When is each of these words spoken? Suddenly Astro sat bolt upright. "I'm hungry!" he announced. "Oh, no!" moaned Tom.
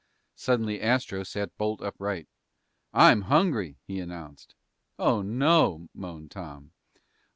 Suddenly 0.33 0.81
Astro 0.81 1.21
sat 1.21 1.55
bolt 1.59 1.79
upright. 1.79 2.27
"I'm 2.91 3.21
hungry!" 3.21 3.77
he 3.85 3.99
announced. 3.99 4.55
"Oh, 4.97 5.21
no!" 5.21 5.89
moaned 5.93 6.31
Tom. 6.31 6.71